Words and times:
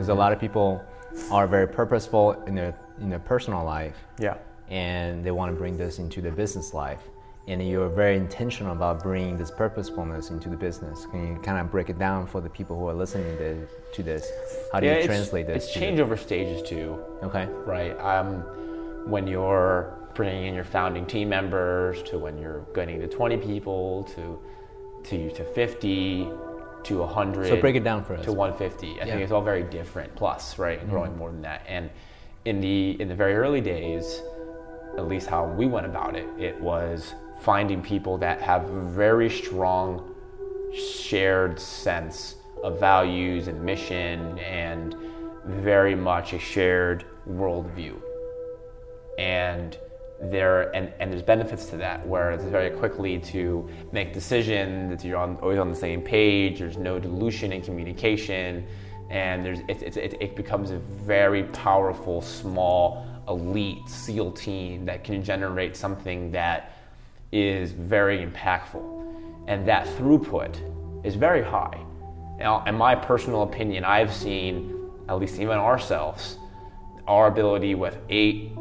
because 0.00 0.08
a 0.08 0.14
lot 0.14 0.32
of 0.32 0.40
people 0.40 0.82
are 1.30 1.46
very 1.46 1.68
purposeful 1.68 2.32
in 2.46 2.54
their 2.54 2.74
in 3.02 3.10
their 3.10 3.18
personal 3.18 3.62
life 3.62 3.98
Yeah. 4.18 4.36
and 4.70 5.22
they 5.22 5.30
want 5.30 5.52
to 5.52 5.58
bring 5.58 5.76
this 5.76 5.98
into 5.98 6.22
their 6.22 6.32
business 6.32 6.72
life. 6.72 7.02
And 7.48 7.66
you're 7.66 7.88
very 7.90 8.16
intentional 8.16 8.72
about 8.72 9.02
bringing 9.02 9.36
this 9.36 9.50
purposefulness 9.50 10.30
into 10.30 10.48
the 10.48 10.56
business. 10.56 11.04
Can 11.10 11.20
you 11.26 11.34
kind 11.42 11.58
of 11.58 11.70
break 11.70 11.90
it 11.90 11.98
down 11.98 12.26
for 12.26 12.40
the 12.40 12.48
people 12.48 12.78
who 12.78 12.86
are 12.88 12.94
listening 12.94 13.36
to, 13.38 13.66
to 13.94 14.02
this? 14.02 14.24
How 14.72 14.80
do 14.80 14.86
yeah, 14.86 14.98
you 14.98 15.04
translate 15.04 15.46
this? 15.46 15.64
It's 15.64 15.72
to 15.74 15.80
change 15.80 16.00
over 16.00 16.16
stages 16.16 16.62
too, 16.62 16.98
okay. 17.22 17.46
right? 17.66 17.94
Um, 18.00 18.42
when 19.14 19.26
you're 19.26 19.98
bringing 20.14 20.44
in 20.46 20.54
your 20.54 20.64
founding 20.76 21.04
team 21.04 21.28
members, 21.28 22.02
to 22.04 22.18
when 22.18 22.38
you're 22.38 22.60
getting 22.74 23.00
to 23.00 23.08
20 23.08 23.36
people, 23.38 24.04
to 24.14 24.40
to 25.08 25.30
to 25.30 25.44
50, 25.44 26.28
to 26.84 26.98
100. 26.98 27.48
So 27.48 27.60
break 27.60 27.76
it 27.76 27.84
down 27.84 28.04
for 28.04 28.14
us. 28.14 28.24
to 28.24 28.32
150. 28.32 28.88
I 28.88 28.92
Yeah. 28.92 29.04
think 29.04 29.22
it's 29.22 29.32
all 29.32 29.42
very 29.42 29.62
different. 29.62 30.14
Plus, 30.14 30.58
right, 30.58 30.80
and 30.80 30.90
growing 30.90 31.10
mm-hmm. 31.10 31.18
more 31.18 31.30
than 31.30 31.42
that. 31.42 31.62
And 31.68 31.90
in 32.44 32.60
the 32.60 33.00
in 33.00 33.08
the 33.08 33.14
very 33.14 33.34
early 33.34 33.60
days, 33.60 34.22
at 34.96 35.06
least 35.08 35.28
how 35.28 35.46
we 35.46 35.66
went 35.66 35.86
about 35.86 36.16
it, 36.16 36.26
it 36.38 36.60
was 36.60 37.14
finding 37.40 37.82
people 37.82 38.18
that 38.18 38.40
have 38.40 38.64
very 38.68 39.30
strong 39.30 40.14
shared 40.74 41.58
sense 41.58 42.36
of 42.62 42.78
values 42.78 43.48
and 43.48 43.62
mission 43.62 44.38
and 44.38 44.94
very 45.46 45.94
much 45.94 46.32
a 46.32 46.38
shared 46.38 47.04
worldview. 47.28 48.00
And 49.18 49.76
there 50.22 50.74
and, 50.74 50.92
and 51.00 51.10
there's 51.10 51.22
benefits 51.22 51.66
to 51.66 51.76
that 51.76 52.06
where 52.06 52.30
it's 52.30 52.44
very 52.44 52.70
quickly 52.70 53.18
to 53.18 53.68
make 53.90 54.12
decisions 54.12 54.90
that 54.90 55.06
you're 55.06 55.16
on, 55.16 55.36
always 55.36 55.58
on 55.58 55.70
the 55.70 55.74
same 55.74 56.02
page 56.02 56.58
there's 56.58 56.76
no 56.76 56.98
dilution 56.98 57.52
in 57.52 57.62
communication 57.62 58.66
and 59.10 59.44
there's 59.44 59.60
it, 59.60 59.82
it, 59.82 59.96
it, 59.96 60.16
it 60.20 60.36
becomes 60.36 60.70
a 60.70 60.78
very 60.78 61.44
powerful 61.44 62.22
small 62.22 63.06
elite 63.28 63.88
seal 63.88 64.30
team 64.32 64.84
that 64.84 65.04
can 65.04 65.22
generate 65.22 65.76
something 65.76 66.30
that 66.32 66.72
is 67.32 67.72
very 67.72 68.26
impactful. 68.26 68.96
And 69.46 69.66
that 69.68 69.86
throughput 69.86 70.56
is 71.04 71.14
very 71.14 71.42
high. 71.42 71.80
Now 72.38 72.64
in 72.64 72.74
my 72.74 72.94
personal 72.94 73.42
opinion 73.42 73.84
i've 73.84 74.12
seen 74.14 74.90
at 75.08 75.18
least 75.18 75.34
even 75.34 75.58
ourselves 75.58 76.38
our 77.06 77.26
ability 77.26 77.74
with 77.74 77.98
eight 78.08 78.52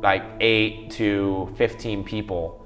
like 0.00 0.24
eight 0.40 0.90
to 0.92 1.52
15 1.56 2.04
people 2.04 2.64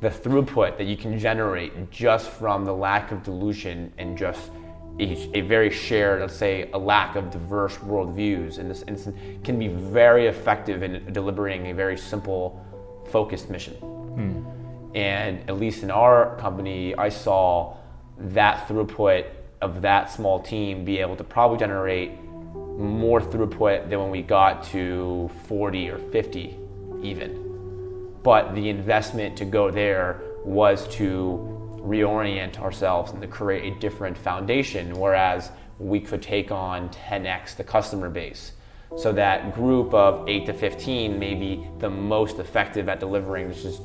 the 0.00 0.08
throughput 0.08 0.78
that 0.78 0.86
you 0.86 0.96
can 0.96 1.18
generate 1.18 1.90
just 1.90 2.30
from 2.30 2.64
the 2.64 2.72
lack 2.72 3.12
of 3.12 3.22
dilution 3.22 3.92
and 3.98 4.16
just 4.16 4.50
a, 4.98 5.38
a 5.38 5.40
very 5.42 5.70
shared, 5.70 6.20
let's 6.20 6.34
say, 6.34 6.70
a 6.72 6.78
lack 6.78 7.16
of 7.16 7.30
diverse 7.30 7.76
worldviews 7.76 8.58
in 8.58 8.68
this 8.68 8.82
instance 8.88 9.16
can 9.44 9.58
be 9.58 9.68
very 9.68 10.26
effective 10.26 10.82
in 10.82 11.12
delivering 11.12 11.66
a 11.66 11.74
very 11.74 11.96
simple, 11.98 12.64
focused 13.10 13.50
mission. 13.50 13.74
Hmm. 13.74 14.96
And 14.96 15.48
at 15.48 15.58
least 15.58 15.82
in 15.82 15.90
our 15.90 16.36
company, 16.36 16.94
I 16.96 17.10
saw 17.10 17.76
that 18.18 18.66
throughput 18.66 19.26
of 19.60 19.82
that 19.82 20.10
small 20.10 20.40
team 20.40 20.84
be 20.84 20.98
able 20.98 21.16
to 21.16 21.24
probably 21.24 21.58
generate 21.58 22.22
more 22.24 23.20
throughput 23.20 23.90
than 23.90 24.00
when 24.00 24.10
we 24.10 24.22
got 24.22 24.64
to 24.64 25.30
40 25.46 25.90
or 25.90 25.98
50 26.10 26.56
even. 27.02 28.16
But 28.22 28.54
the 28.54 28.68
investment 28.68 29.36
to 29.38 29.44
go 29.44 29.70
there 29.70 30.20
was 30.44 30.86
to 30.96 31.60
reorient 31.82 32.58
ourselves 32.58 33.12
and 33.12 33.22
to 33.22 33.28
create 33.28 33.72
a 33.72 33.78
different 33.78 34.16
foundation, 34.16 34.98
whereas 34.98 35.50
we 35.78 36.00
could 36.00 36.22
take 36.22 36.50
on 36.50 36.90
10x 36.90 37.56
the 37.56 37.64
customer 37.64 38.10
base. 38.10 38.52
So 38.96 39.12
that 39.12 39.54
group 39.54 39.94
of 39.94 40.28
8 40.28 40.46
to 40.46 40.52
15 40.52 41.18
may 41.18 41.34
be 41.34 41.66
the 41.78 41.88
most 41.88 42.38
effective 42.38 42.88
at 42.88 43.00
delivering, 43.00 43.48
let's 43.48 43.62
just 43.62 43.82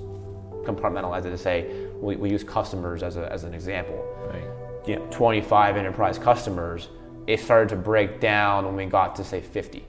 compartmentalize 0.66 1.26
it 1.26 1.30
to 1.30 1.38
say, 1.38 1.88
we, 2.02 2.16
we 2.16 2.30
use 2.30 2.44
customers 2.44 3.04
as, 3.04 3.16
a, 3.18 3.32
as 3.32 3.44
an 3.44 3.54
example 3.54 4.04
Right. 4.28 4.44
you 4.88 4.96
know, 4.96 5.08
25 5.12 5.78
enterprise 5.78 6.18
customers, 6.18 6.90
it 7.28 7.40
started 7.40 7.70
to 7.70 7.76
break 7.76 8.20
down 8.20 8.66
when 8.66 8.76
we 8.76 8.86
got 8.86 9.16
to 9.16 9.24
say 9.24 9.42
50. 9.42 9.86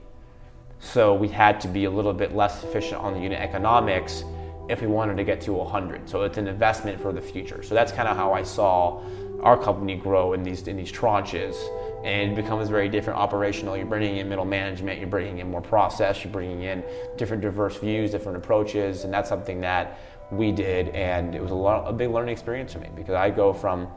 So 0.78 1.14
we 1.14 1.28
had 1.28 1.60
to 1.62 1.68
be 1.68 1.84
a 1.84 1.90
little 1.90 2.12
bit 2.12 2.34
less 2.34 2.62
efficient 2.62 3.00
on 3.00 3.14
the 3.14 3.20
unit 3.20 3.40
economics 3.40 4.24
if 4.68 4.80
we 4.80 4.86
wanted 4.86 5.16
to 5.16 5.24
get 5.24 5.40
to 5.42 5.52
100. 5.52 6.08
So 6.08 6.22
it's 6.22 6.38
an 6.38 6.48
investment 6.48 7.00
for 7.00 7.12
the 7.12 7.20
future. 7.20 7.62
So 7.62 7.74
that's 7.74 7.92
kind 7.92 8.08
of 8.08 8.16
how 8.16 8.32
I 8.32 8.42
saw 8.42 9.02
our 9.42 9.56
company 9.56 9.96
grow 9.96 10.32
in 10.32 10.42
these 10.42 10.66
in 10.66 10.76
these 10.76 10.90
tranches 10.90 11.56
and 12.04 12.34
becomes 12.34 12.68
very 12.68 12.88
different 12.88 13.18
operational. 13.18 13.76
You're 13.76 13.86
bringing 13.86 14.16
in 14.16 14.28
middle 14.28 14.44
management, 14.44 14.98
you're 14.98 15.08
bringing 15.08 15.38
in 15.38 15.50
more 15.50 15.60
process, 15.60 16.24
you're 16.24 16.32
bringing 16.32 16.62
in 16.62 16.82
different 17.16 17.42
diverse 17.42 17.76
views, 17.76 18.10
different 18.10 18.38
approaches, 18.38 19.04
and 19.04 19.12
that's 19.12 19.28
something 19.28 19.60
that 19.60 19.98
we 20.30 20.50
did 20.50 20.88
and 20.88 21.34
it 21.34 21.42
was 21.42 21.52
a 21.52 21.54
lot 21.54 21.88
a 21.88 21.92
big 21.92 22.10
learning 22.10 22.32
experience 22.32 22.72
for 22.72 22.80
me 22.80 22.88
because 22.96 23.14
I 23.14 23.30
go 23.30 23.52
from 23.52 23.88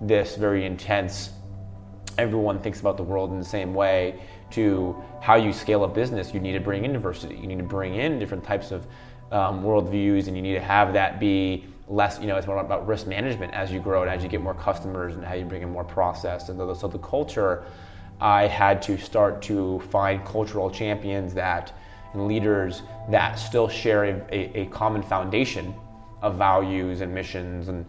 this 0.00 0.36
very 0.36 0.64
intense 0.64 1.30
everyone 2.16 2.60
thinks 2.60 2.80
about 2.80 2.96
the 2.96 3.02
world 3.02 3.30
in 3.32 3.38
the 3.38 3.44
same 3.44 3.74
way 3.74 4.20
to 4.54 4.96
how 5.20 5.36
you 5.36 5.52
scale 5.52 5.84
a 5.84 5.88
business 5.88 6.34
you 6.34 6.40
need 6.40 6.52
to 6.52 6.60
bring 6.60 6.84
in 6.84 6.92
diversity. 6.92 7.36
You 7.36 7.46
need 7.46 7.58
to 7.58 7.64
bring 7.64 7.94
in 7.94 8.18
different 8.18 8.44
types 8.44 8.70
of 8.70 8.86
um, 9.32 9.62
worldviews 9.62 10.28
and 10.28 10.36
you 10.36 10.42
need 10.42 10.54
to 10.54 10.60
have 10.60 10.92
that 10.92 11.18
be 11.18 11.64
less 11.86 12.18
you 12.18 12.26
know 12.26 12.36
it's 12.36 12.46
more 12.46 12.58
about 12.58 12.86
risk 12.86 13.06
management 13.06 13.52
as 13.52 13.70
you 13.70 13.78
grow 13.78 14.02
and 14.02 14.10
as 14.10 14.22
you 14.22 14.28
get 14.28 14.40
more 14.40 14.54
customers 14.54 15.14
and 15.14 15.24
how 15.24 15.34
you 15.34 15.44
bring 15.44 15.62
in 15.62 15.70
more 15.70 15.84
process 15.84 16.48
and 16.48 16.58
so 16.78 16.88
the, 16.88 16.98
culture 16.98 17.64
i 18.22 18.46
had 18.46 18.80
to 18.80 18.96
start 18.96 19.42
to 19.42 19.80
find 19.90 20.24
cultural 20.24 20.70
champions 20.70 21.34
that 21.34 21.74
and 22.14 22.26
leaders 22.26 22.82
that 23.10 23.34
still 23.34 23.68
share 23.68 24.04
a, 24.04 24.14
a, 24.32 24.62
a 24.62 24.66
common 24.66 25.02
foundation 25.02 25.74
of 26.22 26.36
values 26.36 27.02
and 27.02 27.12
missions 27.12 27.68
and 27.68 27.84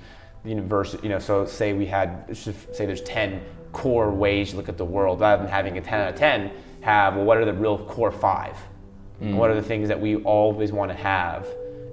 university, 0.46 1.04
you 1.04 1.10
know, 1.10 1.20
so 1.20 1.46
say 1.46 1.74
we 1.74 1.86
had, 1.86 2.36
say 2.36 2.86
there's 2.86 3.02
10 3.02 3.42
core 3.76 4.10
ways 4.10 4.52
you 4.52 4.58
look 4.58 4.70
at 4.70 4.78
the 4.78 4.86
world, 4.86 5.20
rather 5.20 5.44
than 5.44 5.52
having 5.52 5.78
a 5.78 5.82
10 5.82 6.00
out 6.00 6.14
of 6.14 6.16
10, 6.16 6.52
have, 6.80 7.16
well, 7.16 7.26
what 7.26 7.38
are 7.38 7.46
the 7.46 7.54
real 7.54 7.78
core 7.78 8.12
five? 8.12 8.58
And 9.20 9.38
What 9.38 9.50
are 9.50 9.56
the 9.56 9.62
things 9.62 9.88
that 9.90 10.00
we 10.00 10.16
always 10.18 10.72
want 10.72 10.92
to 10.92 10.98
have? 10.98 11.48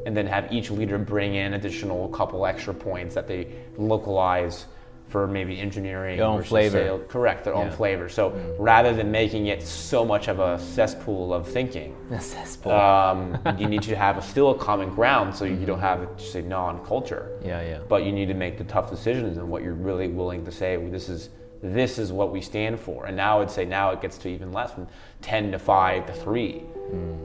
And 0.07 0.17
then 0.17 0.27
have 0.27 0.53
each 0.53 0.71
leader 0.71 0.99
bring 0.99 1.35
in 1.35 1.55
additional 1.55 2.09
couple 2.09 2.47
extra 2.47 2.75
points 2.75 3.15
that 3.15 3.27
they 3.27 3.49
localize 3.77 4.67
for 5.09 5.27
maybe 5.27 5.61
engineering 5.61 6.17
Their 6.17 6.27
own 6.27 6.43
flavor. 6.43 6.79
sales. 6.79 7.03
Correct, 7.09 7.45
their 7.45 7.55
own 7.55 7.71
flavor. 7.71 8.09
So 8.09 8.31
hmm. 8.31 8.63
rather 8.63 8.95
than 8.95 9.11
making 9.11 9.47
it 9.47 9.63
so 9.63 10.05
much 10.05 10.29
of 10.29 10.41
a 10.41 10.59
cesspool 10.59 11.35
of 11.35 11.47
thinking, 11.47 11.95
Cesspool. 12.19 12.73
um, 12.73 13.39
you 13.59 13.69
need 13.69 13.83
to 13.83 13.95
have 13.95 14.17
a, 14.17 14.23
still 14.33 14.51
a 14.51 14.59
common 14.59 14.89
ground 14.95 15.35
so 15.35 15.45
you 15.45 15.67
don't 15.67 15.79
hmm. 15.79 15.85
have 15.85 16.17
just 16.17 16.35
a 16.35 16.43
non-culture. 16.43 17.39
yeah, 17.45 17.61
yeah. 17.61 17.79
But 17.89 18.05
you 18.05 18.13
need 18.13 18.27
to 18.27 18.35
make 18.35 18.57
the 18.57 18.65
tough 18.65 18.89
decisions 18.89 19.37
and 19.37 19.49
what 19.49 19.63
you're 19.63 19.75
really 19.75 20.09
willing 20.09 20.45
to 20.45 20.53
say. 20.53 20.77
well, 20.77 20.91
This 20.91 21.09
is 21.09 21.29
this 21.63 21.99
is 21.99 22.13
what 22.13 22.33
we 22.33 22.41
stand 22.41 22.79
for. 22.79 23.07
And 23.07 23.17
now 23.17 23.41
I'd 23.41 23.51
say 23.51 23.65
now 23.65 23.91
it 23.91 24.01
gets 24.03 24.19
to 24.19 24.29
even 24.29 24.53
less 24.53 24.73
from 24.73 24.89
ten 25.21 25.53
to 25.53 25.59
five 25.59 26.07
to 26.07 26.13
three. 26.13 26.63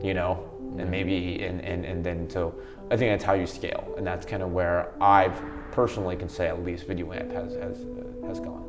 You 0.02 0.14
know, 0.14 0.50
and 0.78 0.90
maybe 0.90 1.44
and, 1.44 1.59
and 1.62 1.84
and 1.84 2.03
then 2.03 2.30
so 2.30 2.56
I 2.90 2.96
think 2.96 3.12
that's 3.12 3.24
how 3.24 3.34
you 3.34 3.46
scale, 3.46 3.94
and 3.97 4.08
that's 4.08 4.26
kind 4.26 4.42
of 4.42 4.53
where 4.53 4.94
I've 5.02 5.42
personally 5.72 6.16
can 6.16 6.30
say 6.30 6.47
at 6.47 6.64
least 6.64 6.88
VideoAmp 6.88 7.31
has 7.34 7.53
has 7.56 7.80
uh, 7.81 8.28
has 8.28 8.40
gone. 8.40 8.64